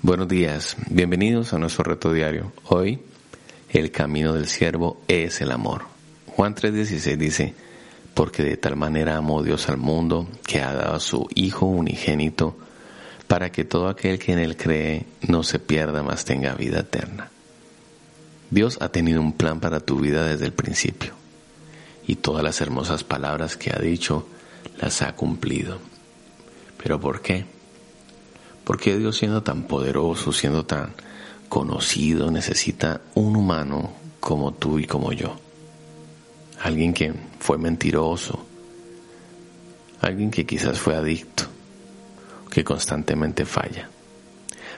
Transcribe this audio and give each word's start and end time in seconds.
Buenos 0.00 0.28
días, 0.28 0.76
bienvenidos 0.88 1.52
a 1.52 1.58
nuestro 1.58 1.82
reto 1.82 2.12
diario. 2.12 2.52
Hoy, 2.68 3.00
el 3.68 3.90
camino 3.90 4.32
del 4.32 4.46
siervo 4.46 5.02
es 5.08 5.40
el 5.40 5.50
amor. 5.50 5.86
Juan 6.28 6.54
3:16 6.54 7.16
dice, 7.16 7.54
porque 8.14 8.44
de 8.44 8.56
tal 8.56 8.76
manera 8.76 9.16
amó 9.16 9.42
Dios 9.42 9.68
al 9.68 9.76
mundo 9.76 10.28
que 10.46 10.60
ha 10.60 10.72
dado 10.72 10.94
a 10.94 11.00
su 11.00 11.26
Hijo 11.34 11.66
unigénito 11.66 12.56
para 13.26 13.50
que 13.50 13.64
todo 13.64 13.88
aquel 13.88 14.20
que 14.20 14.32
en 14.32 14.38
él 14.38 14.56
cree 14.56 15.04
no 15.26 15.42
se 15.42 15.58
pierda, 15.58 16.04
mas 16.04 16.24
tenga 16.24 16.54
vida 16.54 16.78
eterna. 16.78 17.30
Dios 18.52 18.78
ha 18.80 18.90
tenido 18.90 19.20
un 19.20 19.32
plan 19.32 19.58
para 19.58 19.80
tu 19.80 19.98
vida 19.98 20.24
desde 20.24 20.46
el 20.46 20.52
principio 20.52 21.14
y 22.06 22.14
todas 22.14 22.44
las 22.44 22.60
hermosas 22.60 23.02
palabras 23.02 23.56
que 23.56 23.72
ha 23.72 23.80
dicho 23.80 24.28
las 24.80 25.02
ha 25.02 25.16
cumplido. 25.16 25.80
¿Pero 26.80 27.00
por 27.00 27.20
qué? 27.20 27.57
¿Por 28.68 28.78
qué 28.78 28.98
Dios 28.98 29.16
siendo 29.16 29.42
tan 29.42 29.62
poderoso, 29.62 30.30
siendo 30.30 30.66
tan 30.66 30.92
conocido, 31.48 32.30
necesita 32.30 33.00
un 33.14 33.34
humano 33.34 33.94
como 34.20 34.52
tú 34.52 34.78
y 34.78 34.84
como 34.84 35.10
yo? 35.10 35.34
Alguien 36.60 36.92
que 36.92 37.14
fue 37.38 37.56
mentiroso, 37.56 38.44
alguien 40.02 40.30
que 40.30 40.44
quizás 40.44 40.78
fue 40.78 40.94
adicto, 40.94 41.44
que 42.50 42.62
constantemente 42.62 43.46
falla. 43.46 43.88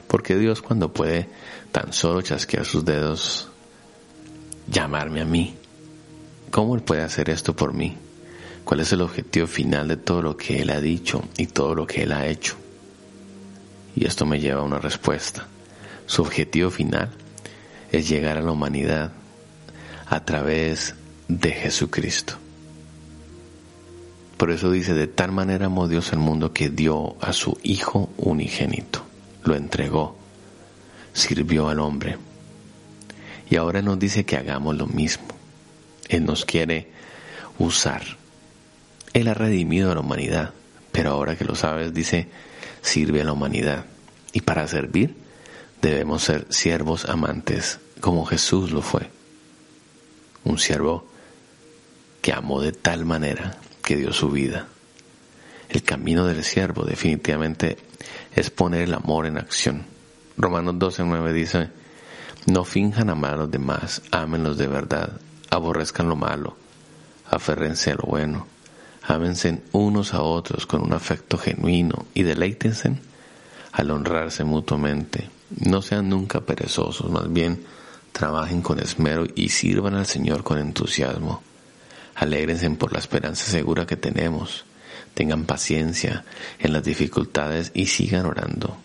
Porque 0.07 0.37
Dios 0.37 0.63
cuando 0.63 0.93
puede 0.93 1.29
tan 1.73 1.93
solo 1.93 2.23
chasquear 2.23 2.67
sus 2.67 2.85
dedos, 2.85 3.49
llamarme 4.69 5.21
a 5.21 5.25
mí, 5.25 5.57
¿cómo 6.53 6.77
Él 6.77 6.83
puede 6.83 7.03
hacer 7.03 7.29
esto 7.29 7.57
por 7.57 7.75
mí? 7.75 7.97
¿Cuál 8.63 8.79
es 8.79 8.93
el 8.93 9.01
objetivo 9.01 9.49
final 9.49 9.89
de 9.89 9.97
todo 9.97 10.23
lo 10.23 10.37
que 10.37 10.63
Él 10.63 10.71
ha 10.71 10.81
dicho 10.81 11.25
y 11.37 11.49
todo 11.49 11.75
lo 11.75 11.89
que 11.89 12.05
Él 12.05 12.13
ha 12.13 12.29
hecho? 12.29 12.60
Y 14.01 14.07
esto 14.07 14.25
me 14.25 14.41
lleva 14.41 14.63
a 14.63 14.65
una 14.65 14.79
respuesta. 14.79 15.47
Su 16.07 16.23
objetivo 16.23 16.71
final 16.71 17.11
es 17.93 18.09
llegar 18.09 18.39
a 18.39 18.41
la 18.41 18.51
humanidad 18.51 19.13
a 20.07 20.25
través 20.25 20.95
de 21.29 21.53
Jesucristo. 21.53 22.33
Por 24.39 24.53
eso 24.53 24.71
dice, 24.71 24.95
de 24.95 25.07
tal 25.07 25.33
manera 25.33 25.67
amó 25.67 25.87
Dios 25.87 26.15
al 26.15 26.19
mundo 26.19 26.55
que 26.55 26.71
dio 26.71 27.15
a 27.21 27.35
su 27.35 27.59
Hijo 27.63 28.09
unigénito, 28.17 29.05
lo 29.45 29.55
entregó, 29.55 30.17
sirvió 31.13 31.69
al 31.69 31.81
hombre. 31.81 32.17
Y 33.51 33.57
ahora 33.57 33.83
nos 33.83 33.99
dice 33.99 34.25
que 34.25 34.39
hagamos 34.39 34.77
lo 34.77 34.87
mismo. 34.87 35.29
Él 36.09 36.25
nos 36.25 36.47
quiere 36.47 36.89
usar. 37.59 38.01
Él 39.13 39.29
ha 39.29 39.35
redimido 39.35 39.93
a 39.93 39.95
la 39.95 40.01
humanidad, 40.01 40.55
pero 40.91 41.11
ahora 41.11 41.37
que 41.37 41.45
lo 41.45 41.55
sabes, 41.55 41.93
dice, 41.93 42.29
sirve 42.83 43.21
a 43.21 43.25
la 43.25 43.33
humanidad. 43.33 43.85
Y 44.33 44.43
para 44.43 44.67
servir 44.69 45.17
debemos 45.81 46.23
ser 46.23 46.47
siervos 46.51 47.07
amantes 47.07 47.81
como 48.01 48.25
Jesús 48.25 48.71
lo 48.71 48.83
fue. 48.83 49.11
Un 50.45 50.59
siervo 50.59 51.07
que 52.23 52.33
amó 52.33 52.61
de 52.61 52.73
tal 52.73 53.05
manera 53.05 53.59
que 53.83 53.97
dio 53.97 54.13
su 54.13 54.31
vida. 54.31 54.69
El 55.69 55.83
camino 55.83 56.27
del 56.27 56.45
siervo 56.45 56.85
definitivamente 56.85 57.79
es 58.35 58.51
poner 58.51 58.83
el 58.83 58.95
amor 58.95 59.27
en 59.27 59.39
acción. 59.39 59.85
Romanos 60.37 60.75
12.9 60.77 61.33
dice, 61.33 61.69
no 62.47 62.65
finjan 62.65 63.11
amar 63.11 63.35
a 63.35 63.39
los 63.39 63.51
demás, 63.51 64.03
ámenlos 64.11 64.57
de 64.57 64.67
verdad, 64.67 65.21
aborrezcan 65.51 66.09
lo 66.09 66.17
malo, 66.17 66.57
aférrense 67.31 67.91
a 67.91 67.95
lo 67.95 68.05
bueno 68.05 68.47
Ámense 69.03 69.63
unos 69.73 70.15
a 70.15 70.23
otros 70.23 70.67
con 70.67 70.83
un 70.83 70.93
afecto 70.93 71.39
genuino 71.39 72.07
y 72.15 72.23
deleítense 72.23 72.97
al 73.73 73.91
honrarse 73.91 74.45
mutuamente. 74.45 75.31
No 75.51 75.83
sean 75.83 76.09
nunca 76.09 76.41
perezosos, 76.41 77.11
más 77.11 77.33
bien 77.33 77.65
trabajen 78.13 78.63
con 78.63 78.81
esmero 78.81 79.27
y 79.35 79.51
sirvan 79.51 79.95
al 79.95 80.07
Señor 80.07 80.43
con 80.43 80.59
entusiasmo. 80.59 81.43
Alégrense 82.15 82.69
por 82.71 82.93
la 82.93 82.99
esperanza 82.99 83.47
segura 83.47 83.87
que 83.87 83.97
tenemos. 83.97 84.65
Tengan 85.15 85.45
paciencia 85.45 86.25
en 86.59 86.73
las 86.73 86.85
dificultades 86.85 87.73
y 87.75 87.87
sigan 87.87 88.27
orando. 88.27 88.77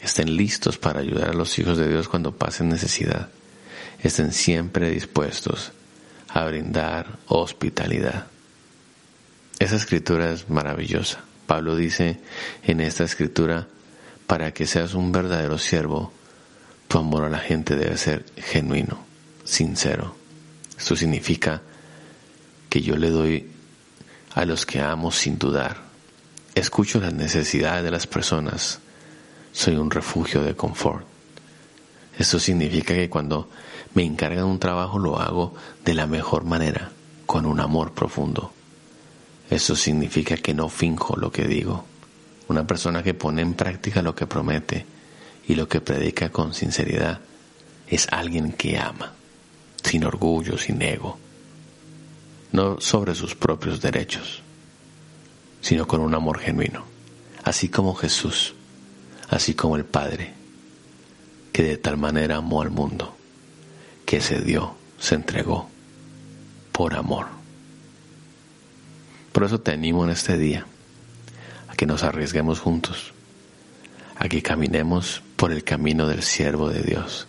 Estén 0.00 0.36
listos 0.36 0.76
para 0.76 1.00
ayudar 1.00 1.30
a 1.30 1.34
los 1.34 1.58
hijos 1.58 1.78
de 1.78 1.88
Dios 1.88 2.08
cuando 2.08 2.36
pasen 2.36 2.68
necesidad. 2.68 3.30
Estén 4.02 4.32
siempre 4.32 4.90
dispuestos 4.90 5.72
a 6.28 6.44
brindar 6.44 7.18
hospitalidad. 7.26 8.26
Esa 9.58 9.76
escritura 9.76 10.32
es 10.32 10.50
maravillosa. 10.50 11.24
Pablo 11.46 11.76
dice 11.76 12.20
en 12.64 12.80
esta 12.80 13.04
escritura, 13.04 13.68
para 14.26 14.52
que 14.52 14.66
seas 14.66 14.94
un 14.94 15.12
verdadero 15.12 15.58
siervo, 15.58 16.12
tu 16.88 16.98
amor 16.98 17.24
a 17.24 17.30
la 17.30 17.38
gente 17.38 17.76
debe 17.76 17.96
ser 17.96 18.24
genuino, 18.36 18.98
sincero. 19.44 20.14
Esto 20.78 20.96
significa 20.96 21.62
que 22.68 22.82
yo 22.82 22.96
le 22.96 23.10
doy 23.10 23.50
a 24.34 24.44
los 24.44 24.66
que 24.66 24.80
amo 24.80 25.10
sin 25.10 25.38
dudar. 25.38 25.78
Escucho 26.54 27.00
las 27.00 27.12
necesidades 27.12 27.84
de 27.84 27.90
las 27.90 28.06
personas. 28.06 28.80
Soy 29.52 29.76
un 29.76 29.90
refugio 29.90 30.42
de 30.42 30.56
confort. 30.56 31.06
Esto 32.18 32.38
significa 32.38 32.94
que 32.94 33.10
cuando 33.10 33.48
me 33.94 34.04
encargan 34.04 34.44
un 34.44 34.58
trabajo 34.58 34.98
lo 34.98 35.18
hago 35.18 35.54
de 35.84 35.94
la 35.94 36.06
mejor 36.06 36.44
manera, 36.44 36.92
con 37.26 37.46
un 37.46 37.60
amor 37.60 37.92
profundo. 37.92 38.52
Eso 39.50 39.76
significa 39.76 40.36
que 40.36 40.54
no 40.54 40.68
finjo 40.68 41.16
lo 41.16 41.30
que 41.30 41.46
digo. 41.46 41.84
Una 42.48 42.66
persona 42.66 43.02
que 43.02 43.14
pone 43.14 43.42
en 43.42 43.54
práctica 43.54 44.02
lo 44.02 44.14
que 44.14 44.26
promete 44.26 44.84
y 45.46 45.54
lo 45.54 45.68
que 45.68 45.80
predica 45.80 46.30
con 46.30 46.52
sinceridad 46.54 47.20
es 47.88 48.06
alguien 48.10 48.52
que 48.52 48.78
ama, 48.78 49.12
sin 49.82 50.04
orgullo, 50.04 50.58
sin 50.58 50.80
ego, 50.82 51.18
no 52.52 52.80
sobre 52.80 53.14
sus 53.14 53.34
propios 53.34 53.80
derechos, 53.80 54.42
sino 55.60 55.86
con 55.86 56.00
un 56.00 56.14
amor 56.14 56.38
genuino, 56.38 56.84
así 57.44 57.68
como 57.68 57.94
Jesús, 57.94 58.54
así 59.28 59.54
como 59.54 59.76
el 59.76 59.84
Padre, 59.84 60.34
que 61.52 61.62
de 61.62 61.76
tal 61.78 61.96
manera 61.96 62.36
amó 62.36 62.62
al 62.62 62.70
mundo, 62.70 63.16
que 64.04 64.20
se 64.20 64.40
dio, 64.40 64.74
se 64.98 65.14
entregó 65.14 65.68
por 66.72 66.94
amor. 66.94 67.26
Por 69.32 69.44
eso 69.44 69.60
te 69.60 69.72
animo 69.72 70.04
en 70.04 70.10
este 70.10 70.36
día 70.36 70.66
que 71.84 71.88
nos 71.88 72.02
arriesguemos 72.02 72.60
juntos, 72.60 73.12
a 74.16 74.26
que 74.26 74.40
caminemos 74.40 75.22
por 75.36 75.52
el 75.52 75.64
camino 75.64 76.08
del 76.08 76.22
siervo 76.22 76.70
de 76.70 76.82
Dios, 76.82 77.28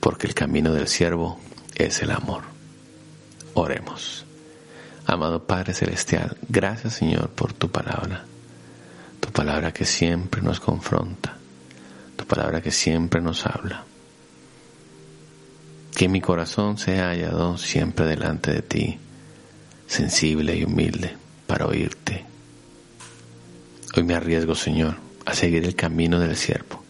porque 0.00 0.26
el 0.26 0.32
camino 0.32 0.72
del 0.72 0.88
siervo 0.88 1.38
es 1.74 2.00
el 2.00 2.12
amor. 2.12 2.44
Oremos. 3.52 4.24
Amado 5.04 5.46
Padre 5.46 5.74
Celestial, 5.74 6.38
gracias 6.48 6.94
Señor 6.94 7.28
por 7.28 7.52
tu 7.52 7.70
palabra, 7.70 8.24
tu 9.20 9.30
palabra 9.30 9.70
que 9.74 9.84
siempre 9.84 10.40
nos 10.40 10.58
confronta, 10.58 11.36
tu 12.16 12.24
palabra 12.24 12.62
que 12.62 12.70
siempre 12.70 13.20
nos 13.20 13.44
habla. 13.44 13.84
Que 15.94 16.08
mi 16.08 16.22
corazón 16.22 16.78
sea 16.78 17.10
hallado 17.10 17.58
siempre 17.58 18.06
delante 18.06 18.50
de 18.50 18.62
ti 18.62 18.98
sensible 19.86 20.56
y 20.56 20.64
humilde 20.64 21.14
para 21.46 21.66
oírte. 21.66 22.31
Hoy 23.94 24.04
me 24.04 24.14
arriesgo, 24.14 24.54
Señor, 24.54 24.96
a 25.26 25.34
seguir 25.34 25.64
el 25.64 25.74
camino 25.74 26.18
del 26.18 26.36
siervo, 26.36 26.82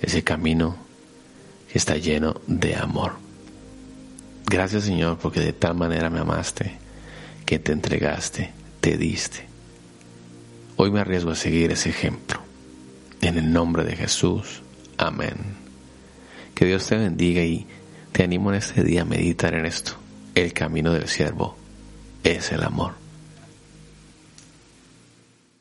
ese 0.00 0.24
camino 0.24 0.76
que 1.70 1.78
está 1.78 1.96
lleno 1.96 2.40
de 2.48 2.74
amor. 2.74 3.12
Gracias, 4.46 4.84
Señor, 4.84 5.18
porque 5.18 5.40
de 5.40 5.52
tal 5.52 5.74
manera 5.74 6.10
me 6.10 6.18
amaste, 6.18 6.78
que 7.46 7.60
te 7.60 7.72
entregaste, 7.72 8.50
te 8.80 8.96
diste. 8.96 9.46
Hoy 10.76 10.90
me 10.90 11.00
arriesgo 11.00 11.30
a 11.30 11.36
seguir 11.36 11.70
ese 11.70 11.90
ejemplo. 11.90 12.40
En 13.20 13.38
el 13.38 13.52
nombre 13.52 13.84
de 13.84 13.94
Jesús. 13.94 14.62
Amén. 14.98 15.36
Que 16.56 16.66
Dios 16.66 16.86
te 16.88 16.96
bendiga 16.96 17.42
y 17.42 17.66
te 18.10 18.24
animo 18.24 18.50
en 18.50 18.56
este 18.56 18.82
día 18.82 19.02
a 19.02 19.04
meditar 19.04 19.54
en 19.54 19.64
esto. 19.66 19.92
El 20.34 20.52
camino 20.52 20.92
del 20.92 21.06
siervo 21.06 21.56
es 22.24 22.50
el 22.50 22.64
amor. 22.64 23.01